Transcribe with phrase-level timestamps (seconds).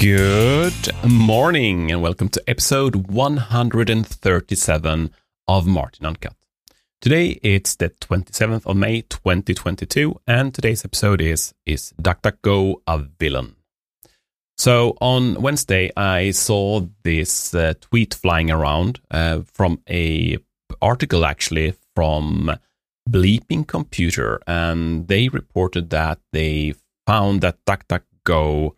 [0.00, 5.10] Good morning and welcome to episode 137
[5.46, 6.34] of Martin Uncut.
[7.02, 13.56] Today it's the 27th of May 2022 and today's episode is Is DuckDuckGo a Villain?
[14.56, 20.38] So on Wednesday I saw this uh, tweet flying around uh, from a
[20.80, 22.56] article actually from
[23.06, 26.72] Bleeping Computer and they reported that they
[27.06, 28.76] found that DuckDuckGo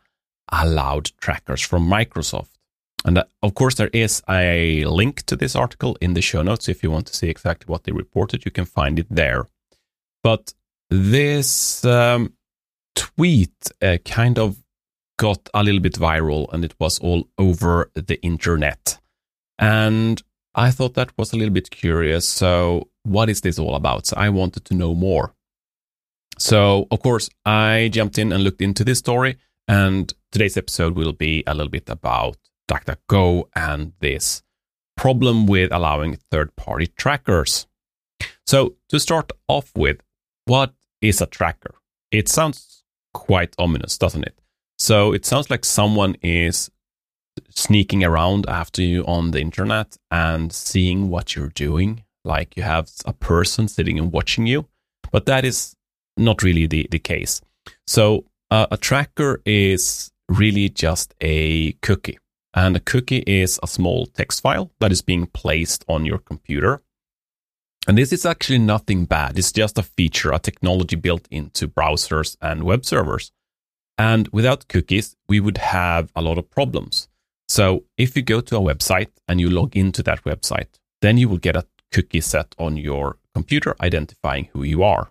[0.52, 2.50] allowed trackers from Microsoft.
[3.04, 6.68] And uh, of course, there is a link to this article in the show notes.
[6.68, 9.46] If you want to see exactly what they reported, you can find it there.
[10.22, 10.54] But
[10.88, 12.34] this um,
[12.94, 14.62] tweet uh, kind of
[15.18, 18.98] got a little bit viral and it was all over the internet.
[19.58, 20.22] And
[20.54, 22.28] I thought that was a little bit curious.
[22.28, 24.06] So, what is this all about?
[24.06, 25.34] So, I wanted to know more.
[26.38, 31.12] So, of course, I jumped in and looked into this story and today's episode will
[31.12, 32.36] be a little bit about
[32.68, 34.42] DuckDuckGo and this
[34.96, 37.66] problem with allowing third party trackers.
[38.46, 39.98] So, to start off with,
[40.46, 41.74] what is a tracker?
[42.10, 44.38] It sounds quite ominous, doesn't it?
[44.78, 46.70] So, it sounds like someone is
[47.50, 52.90] sneaking around after you on the internet and seeing what you're doing, like you have
[53.04, 54.66] a person sitting and watching you.
[55.10, 55.74] But that is
[56.16, 57.42] not really the, the case.
[57.86, 62.18] So, uh, a tracker is really just a cookie.
[62.54, 66.82] And a cookie is a small text file that is being placed on your computer.
[67.88, 69.38] And this is actually nothing bad.
[69.38, 73.32] It's just a feature, a technology built into browsers and web servers.
[73.98, 77.08] And without cookies, we would have a lot of problems.
[77.48, 81.28] So if you go to a website and you log into that website, then you
[81.28, 85.10] will get a cookie set on your computer identifying who you are.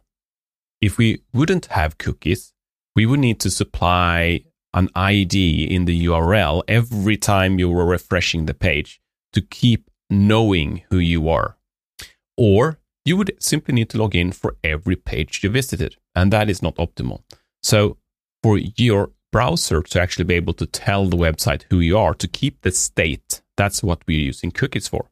[0.79, 2.53] If we wouldn't have cookies,
[2.95, 4.43] we would need to supply
[4.73, 9.01] an ID in the URL every time you were refreshing the page
[9.33, 11.57] to keep knowing who you are.
[12.37, 16.49] Or you would simply need to log in for every page you visited, and that
[16.49, 17.23] is not optimal.
[17.63, 17.97] So,
[18.43, 22.27] for your browser to actually be able to tell the website who you are, to
[22.27, 25.09] keep the state, that's what we're using cookies for.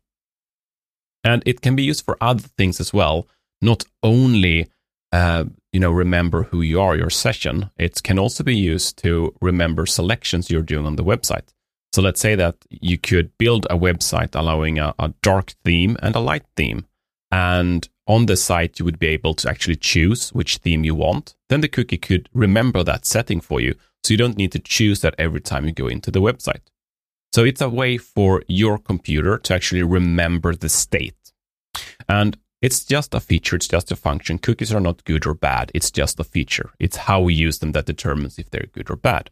[1.24, 3.28] And it can be used for other things as well,
[3.62, 4.70] not only
[5.12, 7.70] uh, you know remember who you are your session.
[7.78, 11.50] It can also be used to remember selections you're doing on the website.
[11.92, 16.16] So let's say that you could build a website allowing a, a dark theme and
[16.16, 16.86] a light theme.
[17.32, 21.36] And on the site you would be able to actually choose which theme you want.
[21.50, 23.76] Then the cookie could remember that setting for you.
[24.04, 26.62] So you don't need to choose that every time you go into the website.
[27.34, 31.16] So it's a way for your computer to actually remember the state.
[32.08, 34.38] And it's just a feature, it's just a function.
[34.38, 36.72] Cookies are not good or bad, it's just a feature.
[36.80, 39.30] It's how we use them that determines if they're good or bad.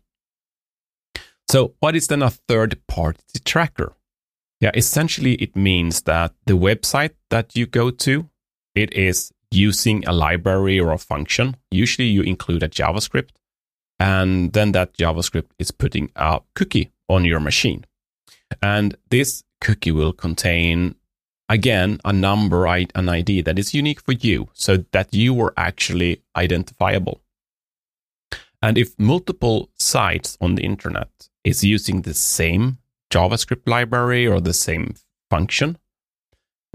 [1.50, 3.94] So, what is then a third party tracker?
[4.60, 8.30] Yeah, essentially it means that the website that you go to,
[8.76, 11.56] it is using a library or a function.
[11.72, 13.30] Usually you include a JavaScript,
[14.00, 17.86] and then that JavaScript is putting a cookie on your machine.
[18.62, 20.96] And this cookie will contain
[21.50, 26.22] again a number an id that is unique for you so that you are actually
[26.36, 27.22] identifiable.
[28.62, 32.80] And if multiple sites on the internet is using the same
[33.12, 34.96] javascript library or the same
[35.30, 35.78] function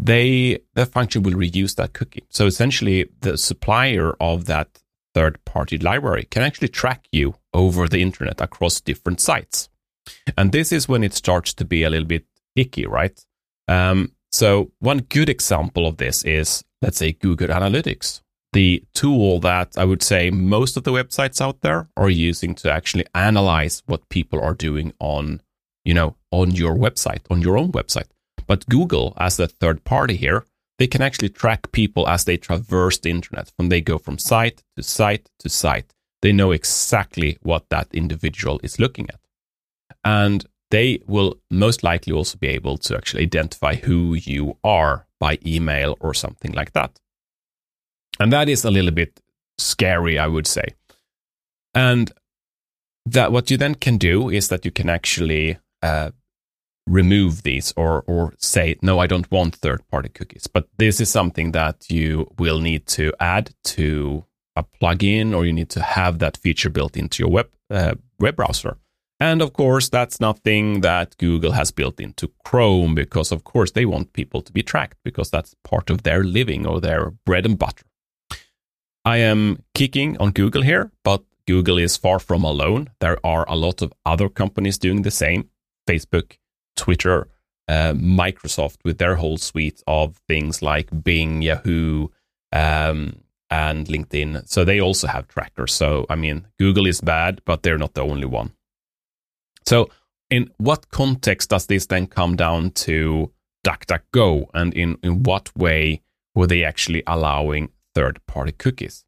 [0.00, 2.24] they the function will reuse that cookie.
[2.28, 4.80] So essentially the supplier of that
[5.14, 9.68] third party library can actually track you over the internet across different sites.
[10.36, 12.24] And this is when it starts to be a little bit
[12.56, 13.24] icky right?
[13.68, 18.22] Um, so, one good example of this is, let's say, Google Analytics,
[18.54, 22.72] the tool that I would say most of the websites out there are using to
[22.72, 25.43] actually analyze what people are doing on,
[25.84, 28.08] you know, on your website, on your own website.
[28.46, 30.44] But Google, as the third party here,
[30.78, 34.62] they can actually track people as they traverse the internet when they go from site
[34.76, 35.94] to site to site.
[36.23, 39.20] They know exactly what that individual is looking at.
[40.05, 45.38] And they will most likely also be able to actually identify who you are by
[45.46, 46.98] email or something like that.
[48.19, 49.20] And that is a little bit
[49.58, 50.64] scary, I would say.
[51.74, 52.10] And
[53.04, 56.10] that what you then can do is that you can actually uh,
[56.86, 60.46] remove these or or say no, I don't want third party cookies.
[60.46, 64.25] But this is something that you will need to add to
[64.56, 68.36] a plugin, or you need to have that feature built into your web uh, web
[68.36, 68.78] browser.
[69.22, 73.86] And of course, that's nothing that Google has built into Chrome because, of course, they
[73.86, 77.56] want people to be tracked because that's part of their living or their bread and
[77.56, 77.84] butter.
[79.04, 82.90] I am kicking on Google here, but Google is far from alone.
[82.98, 85.50] There are a lot of other companies doing the same
[85.88, 86.38] Facebook,
[86.75, 87.28] Twitter,
[87.68, 92.08] uh, Microsoft with their whole suite of things like Bing, Yahoo,
[92.50, 94.48] um, and LinkedIn.
[94.48, 95.72] So they also have trackers.
[95.72, 98.50] So, I mean, Google is bad, but they're not the only one.
[99.67, 99.91] So,
[100.31, 103.31] in what context does this then come down to
[103.67, 104.47] DuckDuckGo?
[104.55, 106.03] And in, in what way
[106.35, 109.05] were they actually allowing third party cookies?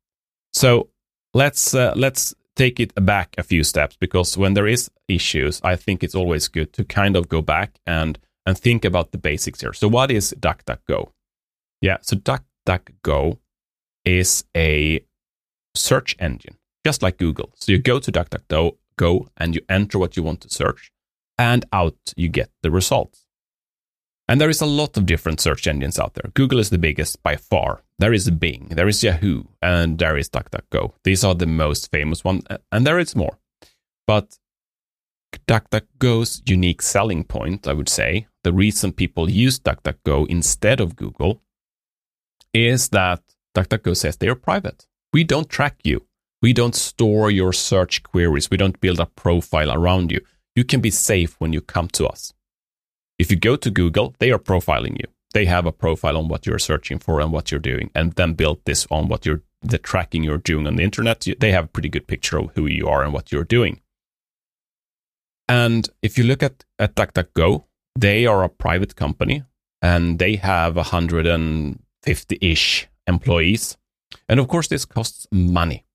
[0.53, 0.91] So,
[1.33, 5.77] let's, uh, let's take it back a few steps because when there is issues, I
[5.77, 9.61] think it's always good to kind of go back and and think about the basics
[9.63, 9.73] here.
[9.73, 11.11] So what is DuckDuckGo?
[11.81, 13.39] Yeah, so DuckDuckGo
[14.05, 15.01] is a
[15.75, 17.53] search engine, just like Google.
[17.57, 20.93] So you go to DuckDuckGo and you enter what you want to search,
[21.39, 23.27] and out you get the results.
[24.27, 26.31] And there is a lot of different search engines out there.
[26.33, 27.83] Google is the biggest by far.
[27.99, 30.95] There is Bing, there is Yahoo, and there is DuckDuckGo.
[31.05, 33.39] These are the most famous ones, and there is more.
[34.07, 34.39] But
[35.47, 41.43] DuckDuckGo's unique selling point, I would say, the reason people use DuckDuckGo instead of Google,
[42.53, 43.21] is that
[43.55, 44.87] DuckDuckGo says they are private.
[45.13, 46.07] We don't track you.
[46.45, 48.51] We don't store your search queries.
[48.51, 50.21] We don't build a profile around you.
[50.55, 52.35] You can be safe when you come to us.
[53.19, 55.09] If you go to Google, they are profiling you.
[55.33, 58.35] They have a profile on what you're searching for and what you're doing, and then
[58.35, 61.27] build this on what you're the tracking you're doing on the internet.
[61.41, 63.81] They have a pretty good picture of who you are and what you're doing.
[65.49, 67.65] And if you look at, at DuckDuckGo,
[67.99, 69.45] they are a private company
[69.81, 73.79] and they have 150 ish employees.
[74.29, 75.87] And of course, this costs money.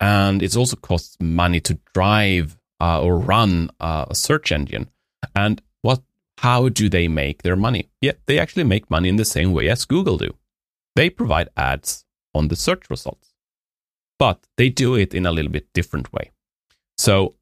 [0.00, 4.90] And it also costs money to drive uh, or run uh, a search engine.
[5.34, 6.02] And what,
[6.38, 7.88] how do they make their money?
[8.00, 10.34] Yeah, they actually make money in the same way as Google do.
[10.94, 12.04] They provide ads
[12.34, 13.34] on the search results,
[14.18, 16.30] but they do it in a little bit different way.
[16.98, 17.34] So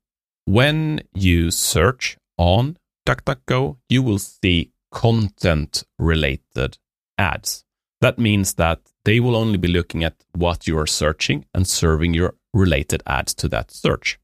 [0.45, 6.79] when you search on DuckDuckGo, you will see content related
[7.19, 7.65] ads.
[8.01, 12.15] That means that they will only be looking at what you are searching and serving
[12.15, 14.19] your related ads to that search.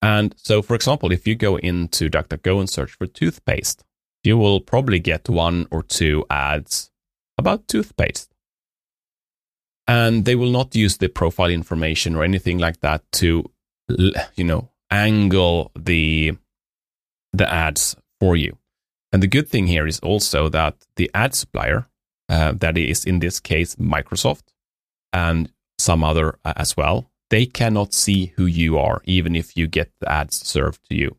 [0.00, 3.84] And so, for example, if you go into DuckDuckGo and search for toothpaste,
[4.22, 6.90] you will probably get one or two ads
[7.36, 8.32] about toothpaste.
[9.86, 13.50] And they will not use the profile information or anything like that to,
[13.88, 16.36] you know, angle the
[17.32, 18.56] the ads for you.
[19.12, 21.86] And the good thing here is also that the ad supplier,
[22.28, 24.52] uh, that is in this case Microsoft
[25.12, 29.66] and some other uh, as well, they cannot see who you are, even if you
[29.66, 31.16] get the ads served to you.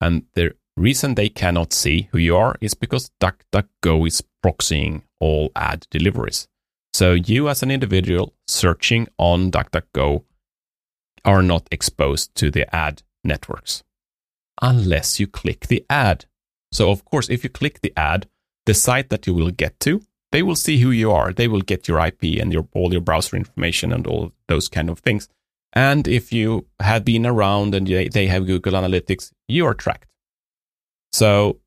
[0.00, 5.50] And the reason they cannot see who you are is because DuckDuckGo is proxying all
[5.56, 6.48] ad deliveries.
[6.92, 10.24] So you as an individual searching on DuckDuckGo
[11.24, 13.82] are not exposed to the ad networks
[14.62, 16.26] unless you click the ad.
[16.72, 18.28] So, of course, if you click the ad,
[18.64, 21.32] the site that you will get to, they will see who you are.
[21.32, 24.90] They will get your IP and your all your browser information and all those kind
[24.90, 25.28] of things.
[25.72, 30.08] And if you have been around and they have Google Analytics, you are tracked.
[31.12, 31.60] So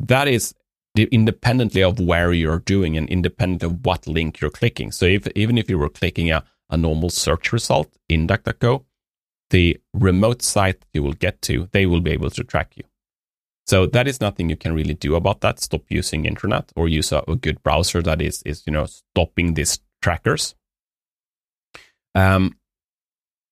[0.00, 0.54] that is
[0.96, 4.92] independently of where you're doing and independent of what link you're clicking.
[4.92, 8.84] So if, even if you were clicking a, a normal search result in DuckDuckGo,
[9.50, 12.84] the remote site you will get to, they will be able to track you.
[13.66, 15.58] So that is nothing you can really do about that.
[15.58, 19.54] Stop using internet or use a, a good browser that is, is, you know, stopping
[19.54, 20.54] these trackers.
[22.14, 22.56] Um,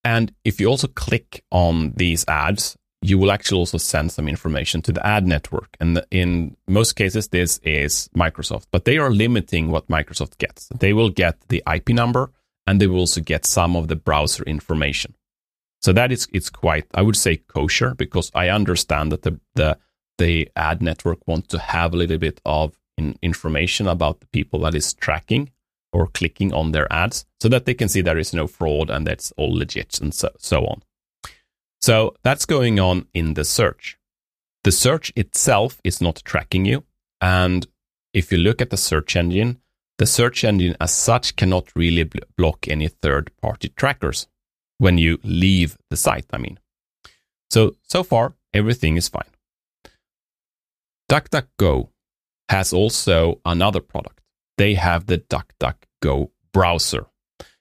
[0.05, 4.81] and if you also click on these ads, you will actually also send some information
[4.83, 5.77] to the ad network.
[5.81, 10.69] And in most cases, this is Microsoft, but they are limiting what Microsoft gets.
[10.69, 12.31] They will get the IP number
[12.67, 15.15] and they will also get some of the browser information.
[15.81, 19.79] So that is it's quite I would say kosher because I understand that the the
[20.19, 24.61] the ad network wants to have a little bit of in, information about the people
[24.61, 25.51] that is tracking
[25.93, 29.07] or clicking on their ads so that they can see there is no fraud and
[29.07, 30.83] that's all legit and so, so on.
[31.81, 33.99] So that's going on in the search.
[34.65, 36.85] The search itself is not tracking you.
[37.21, 37.67] And
[38.15, 39.59] if you look at the search engine,
[39.99, 44.29] the search engine as such cannot really block any third party trackers
[44.79, 46.59] when you leave the site, I mean.
[47.51, 49.31] So, so far, everything is fine.
[51.11, 51.89] DuckDuckGo
[52.49, 54.22] has also another product.
[54.63, 57.07] They have the DuckDuckGo browser.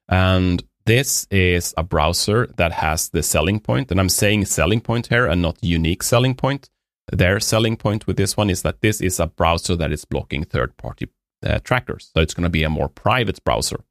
[0.07, 3.89] And this is a browser that has the selling point.
[3.89, 6.69] and I'm saying selling point here and not unique selling point.
[7.11, 10.43] Their selling point with this one is that this is a browser that is blocking
[10.43, 11.07] third party
[11.43, 12.11] uh, trackers.
[12.13, 13.83] So it's going to be a more private browser.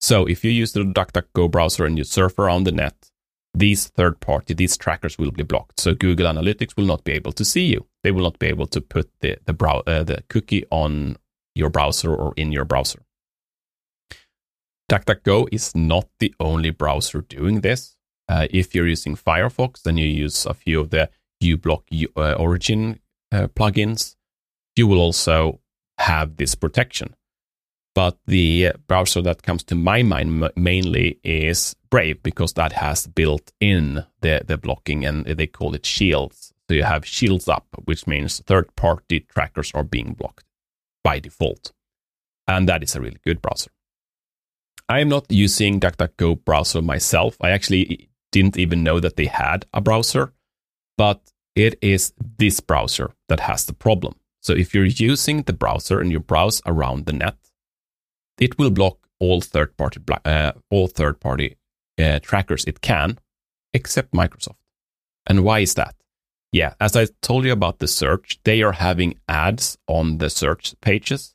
[0.00, 3.12] So if you use the DuckDuckGo browser and you surf around the net,
[3.54, 5.78] these third party, these trackers will be blocked.
[5.78, 7.86] So Google Analytics will not be able to see you.
[8.02, 11.18] They will not be able to put the the, brow, uh, the cookie on
[11.54, 13.02] your browser or in your browser.
[14.90, 17.96] DuckDuckGo is not the only browser doing this.
[18.28, 21.08] Uh, if you're using Firefox, then you use a few of the
[21.42, 21.82] uBlock
[22.16, 23.00] uh, Origin
[23.32, 24.16] uh, plugins.
[24.76, 25.60] You will also
[25.98, 27.14] have this protection.
[27.94, 33.52] But the browser that comes to my mind mainly is Brave because that has built
[33.60, 36.52] in the, the blocking and they call it shields.
[36.68, 40.44] So you have shields up, which means third party trackers are being blocked
[41.04, 41.72] by default.
[42.46, 43.70] And that is a really good browser.
[44.88, 47.36] I am not using DuckDuckGo browser myself.
[47.40, 50.32] I actually didn't even know that they had a browser,
[50.98, 54.14] but it is this browser that has the problem.
[54.40, 57.36] So if you're using the browser and you browse around the net,
[58.38, 61.56] it will block all third party uh, all third party
[61.98, 63.18] uh, trackers it can,
[63.72, 64.56] except Microsoft.
[65.26, 65.94] And why is that?
[66.52, 70.74] Yeah, as I told you about the search, they are having ads on the search
[70.82, 71.34] pages,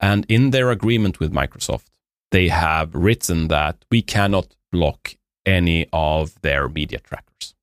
[0.00, 1.86] and in their agreement with Microsoft,
[2.32, 5.14] they have written that we cannot block
[5.46, 7.54] any of their media trackers.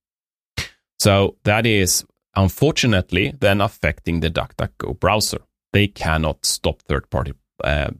[0.97, 5.41] So that is unfortunately then affecting the DuckDuckGo browser.
[5.73, 7.33] They cannot stop third party
[7.63, 7.91] uh,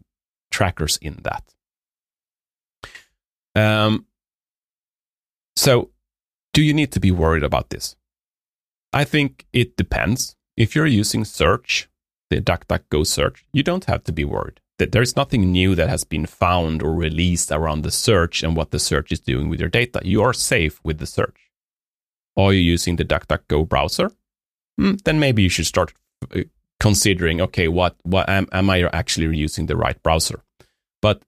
[0.52, 1.44] trackers in that.
[3.56, 4.06] Um,
[5.56, 5.92] so,
[6.54, 7.96] do you need to be worried about this?
[8.96, 10.38] I think it depends.
[10.56, 11.90] If you're using search,
[12.30, 14.62] the DuckDuckGo search, you don't have to be worried.
[14.80, 18.72] That there's nothing new that has been found or released around the search and what
[18.72, 20.00] the search is doing with your data.
[20.04, 21.52] You are safe with the search.
[22.38, 24.12] Are you using the DuckDuckGo browser?
[24.78, 25.94] Hmm, then maybe you should start
[26.34, 26.44] uh,
[26.80, 30.42] considering, okay, what, what am, am I actually using the right browser?
[31.02, 31.22] But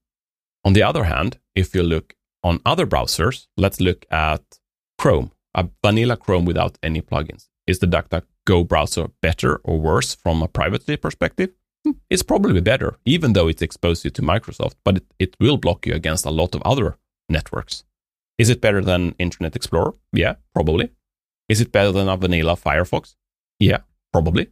[0.64, 4.60] on the other hand, if you look on other browsers, let's look at
[4.98, 7.50] Chrome, a vanilla Chrome without any plugins.
[7.68, 11.52] Is the DuckDuckGo browser better or worse from a privacy perspective?
[11.84, 15.58] Hmm, it's probably better, even though it exposes you to Microsoft, but it, it will
[15.58, 16.98] block you against a lot of other
[17.30, 17.84] networks.
[18.38, 19.96] Is it better than Internet Explorer?
[20.14, 20.92] Yeah, probably.
[21.50, 23.16] Is it better than a vanilla Firefox?
[23.60, 23.80] Yeah,
[24.14, 24.48] probably.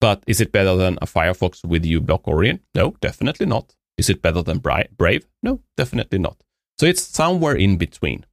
[0.00, 2.60] But is it better than a Firefox with uBlock Origin?
[2.74, 3.74] No, definitely not.
[3.96, 5.26] Is it better than Brave?
[5.42, 6.42] No, definitely not.
[6.78, 8.24] So it's somewhere in between.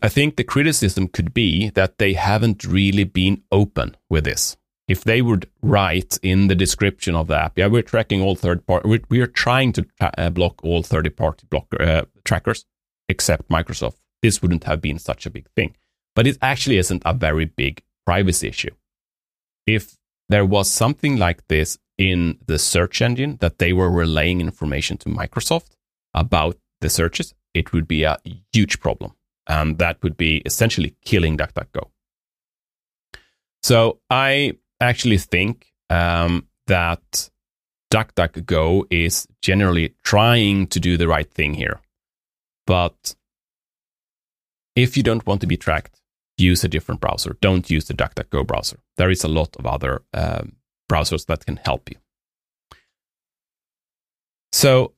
[0.00, 4.56] I think the criticism could be that they haven't really been open with this.
[4.88, 8.66] If they would write in the description of the app, yeah, we're tracking all third
[8.66, 12.64] party, we are trying to tra- uh, block all third party blocker uh, trackers
[13.08, 13.96] except Microsoft.
[14.22, 15.76] This wouldn't have been such a big thing.
[16.14, 18.74] But it actually isn't a very big privacy issue.
[19.66, 19.96] If
[20.28, 25.08] there was something like this in the search engine that they were relaying information to
[25.08, 25.70] Microsoft
[26.14, 28.18] about the searches, it would be a
[28.52, 29.14] huge problem.
[29.46, 31.90] And that would be essentially killing DuckDuckGo.
[33.62, 37.30] So I actually think um, that
[37.92, 41.80] DuckDuckGo is generally trying to do the right thing here.
[42.66, 43.14] But
[44.74, 46.00] if you don't want to be tracked,
[46.38, 47.36] use a different browser.
[47.40, 48.78] Don't use the DuckDuckGo browser.
[48.96, 50.56] There is a lot of other um,
[50.90, 51.96] browsers that can help you.
[54.52, 54.92] So,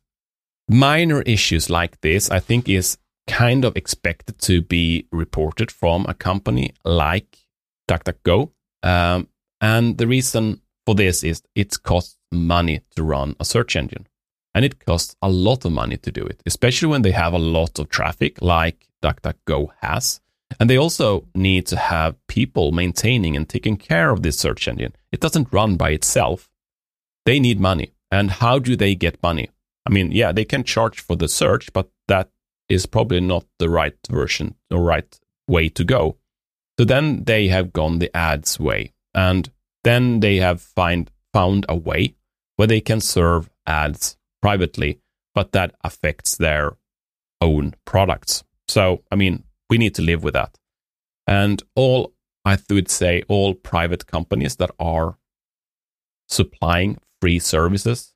[0.68, 6.14] minor issues like this, I think, is kind of expected to be reported from a
[6.14, 7.38] company like
[7.88, 8.50] DuckDuckGo.
[8.82, 9.28] Um,
[9.60, 14.06] and the reason for this is it costs money to run a search engine.
[14.54, 17.38] And it costs a lot of money to do it, especially when they have a
[17.38, 20.20] lot of traffic like DuckDuckGo has.
[20.60, 24.94] And they also need to have people maintaining and taking care of this search engine.
[25.10, 26.48] It doesn't run by itself.
[27.26, 27.94] They need money.
[28.10, 29.50] And how do they get money?
[29.86, 32.30] I mean, yeah, they can charge for the search, but that
[32.68, 35.18] is probably not the right version or right
[35.49, 36.16] way to go.
[36.78, 38.92] So then they have gone the ads way.
[39.14, 39.50] And
[39.85, 42.16] then they have find, found a way
[42.56, 45.00] where they can serve ads privately,
[45.35, 46.76] but that affects their
[47.40, 48.42] own products.
[48.68, 50.59] So, I mean, we need to live with that.
[51.26, 55.18] And all, I would say, all private companies that are
[56.28, 58.13] supplying free services,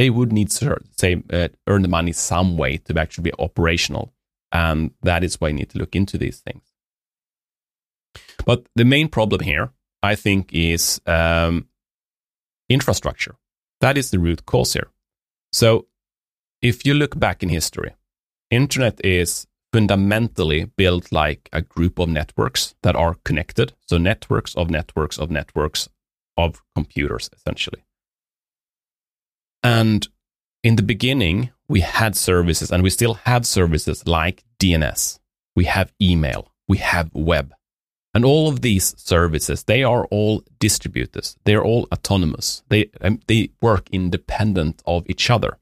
[0.00, 4.14] they would need to say uh, earn the money some way to actually be operational,
[4.50, 6.62] and that is why you need to look into these things.
[8.46, 11.68] But the main problem here, I think, is um,
[12.70, 13.34] infrastructure.
[13.82, 14.88] That is the root cause here.
[15.52, 15.86] So,
[16.62, 17.92] if you look back in history,
[18.50, 23.74] internet is fundamentally built like a group of networks that are connected.
[23.86, 25.90] So networks of networks of networks
[26.38, 27.82] of computers, essentially.
[29.62, 30.06] And
[30.62, 35.18] in the beginning, we had services and we still have services like DNS.
[35.56, 37.52] we have email, we have web.
[38.14, 41.36] And all of these services, they are all distributors.
[41.44, 42.62] They're all autonomous.
[42.68, 45.58] They, um, they work independent of each other.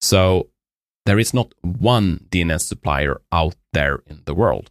[0.00, 0.48] So
[1.06, 4.70] there is not one DNS supplier out there in the world.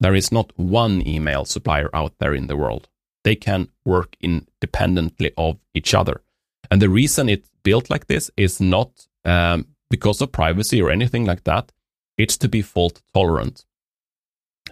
[0.00, 2.88] There is not one email supplier out there in the world.
[3.24, 6.22] They can work independently of each other.
[6.70, 11.24] And the reason it's built like this is not um, because of privacy or anything
[11.24, 11.72] like that.
[12.18, 13.64] It's to be fault tolerant.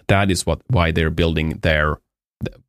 [0.07, 1.99] That is what why they're building their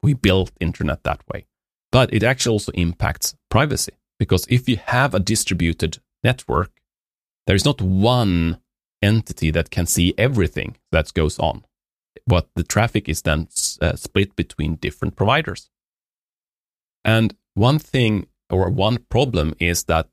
[0.02, 1.46] we built internet that way.
[1.90, 6.70] But it actually also impacts privacy because if you have a distributed network,
[7.46, 8.60] there is not one
[9.02, 11.64] entity that can see everything that goes on.
[12.26, 13.48] But the traffic is then
[13.80, 15.70] uh, split between different providers.
[17.04, 20.08] And one thing or one problem is that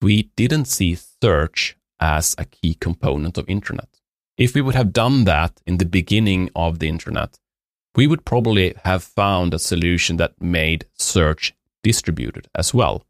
[0.00, 3.88] we didn't see search as a key component of internet.
[4.36, 7.38] If we would have done that in the beginning of the internet,
[7.94, 13.04] we would probably have found a solution that made search distributed as well.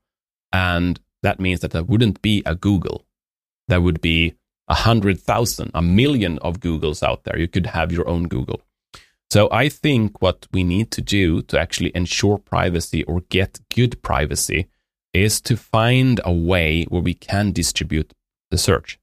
[0.53, 3.07] And that means that there wouldn't be a Google.
[3.69, 4.35] There would be
[4.69, 7.39] a hundred thousand, a million of Googles out there.
[7.39, 8.61] You could have your own Google.
[9.33, 14.03] So I think what we need to do to actually ensure privacy or get good
[14.03, 14.69] privacy
[15.15, 18.13] is to find a way where we can distribute
[18.51, 18.99] the search.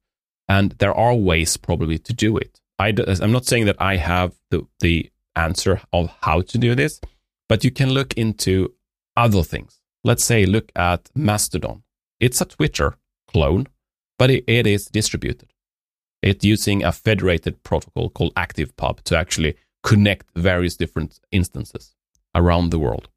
[0.47, 2.61] And there are ways probably to do it.
[2.77, 7.01] I, am not saying that I have the, the answer of how to do this,
[7.47, 8.75] but you can look into
[9.17, 9.81] other things.
[10.03, 11.81] Let's say look at Mastodon.
[12.19, 13.65] It's a Twitter clone,
[14.19, 15.55] but it, it is distributed.
[16.21, 21.95] It's using a federated protocol called ActivePub to actually connect various different instances
[22.35, 23.09] around the world.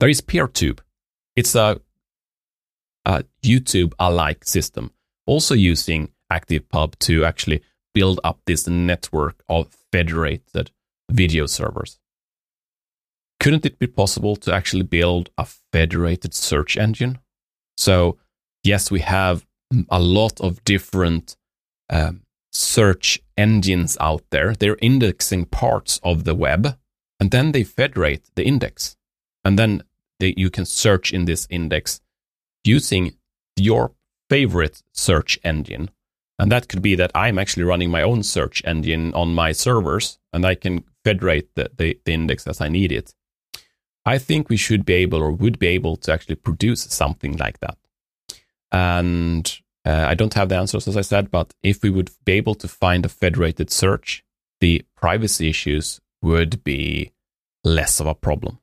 [0.00, 0.80] There is PeerTube.
[1.34, 1.80] It's a,
[3.04, 4.90] a YouTube alike system,
[5.26, 7.62] also using ActivePub to actually
[7.94, 10.70] build up this network of federated
[11.10, 11.98] video servers.
[13.40, 17.18] Couldn't it be possible to actually build a federated search engine?
[17.76, 18.18] So,
[18.64, 19.46] yes, we have
[19.90, 21.36] a lot of different
[21.90, 24.54] um, search engines out there.
[24.54, 26.78] They're indexing parts of the web,
[27.20, 28.96] and then they federate the index.
[29.44, 29.82] And then
[30.18, 32.00] they, you can search in this index
[32.64, 33.16] using
[33.56, 33.92] your
[34.28, 35.90] favorite search engine
[36.38, 40.18] and that could be that I'm actually running my own search engine on my servers
[40.32, 43.14] and I can federate the, the, the, index as I need it.
[44.04, 47.60] I think we should be able or would be able to actually produce something like
[47.60, 47.78] that.
[48.70, 52.32] And uh, I don't have the answers, as I said, but if we would be
[52.32, 54.24] able to find a federated search,
[54.60, 57.12] the privacy issues would be
[57.62, 58.58] less of a problem.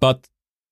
[0.00, 0.28] But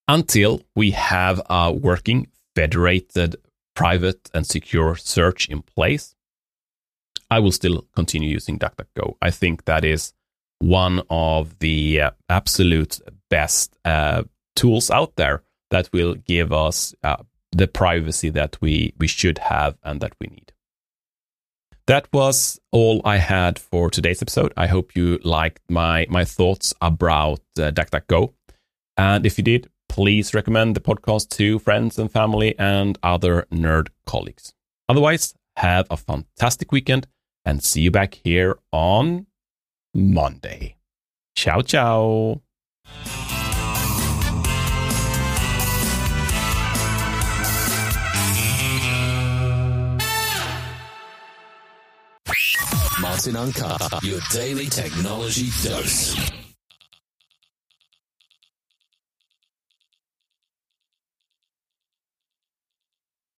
[0.07, 3.37] until we have a working federated
[3.75, 6.13] private and secure search in place,
[7.29, 9.15] I will still continue using DuckDuckGo.
[9.21, 10.13] I think that is
[10.59, 12.99] one of the uh, absolute
[13.29, 14.23] best uh,
[14.57, 19.77] tools out there that will give us uh, the privacy that we, we should have
[19.83, 20.51] and that we need.
[21.87, 24.53] That was all I had for today's episode.
[24.55, 28.33] I hope you liked my, my thoughts about uh, DuckDuckGo.
[28.97, 33.89] And if you did, please recommend the podcast to friends and family and other nerd
[34.05, 34.53] colleagues.
[34.87, 37.07] Otherwise, have a fantastic weekend
[37.43, 39.25] and see you back here on
[39.93, 40.77] Monday.
[41.35, 42.41] Ciao, ciao.
[53.21, 56.50] Martin Uncut, your daily technology dose.